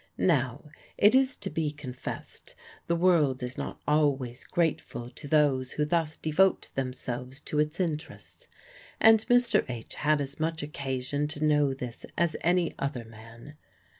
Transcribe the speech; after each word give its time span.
Now, 0.17 0.71
it 0.97 1.13
is 1.13 1.35
to 1.35 1.51
be 1.51 1.69
confessed 1.69 2.55
the 2.87 2.95
world 2.95 3.43
is 3.43 3.55
not 3.55 3.79
always 3.87 4.45
grateful 4.45 5.11
to 5.11 5.27
those 5.27 5.73
who 5.73 5.85
thus 5.85 6.17
devote 6.17 6.71
themselves 6.73 7.39
to 7.41 7.59
its 7.59 7.79
interests; 7.79 8.47
and 8.99 9.19
Mr. 9.27 9.63
H. 9.69 9.93
had 9.93 10.19
as 10.19 10.39
much 10.39 10.63
occasion 10.63 11.27
to 11.27 11.45
know 11.45 11.75
this 11.75 12.07
as 12.17 12.35
any 12.41 12.73
other 12.79 13.05
man. 13.05 13.57